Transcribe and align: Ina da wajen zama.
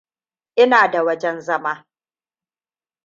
Ina 0.55 0.87
da 0.91 1.03
wajen 1.03 1.41
zama. 1.41 1.85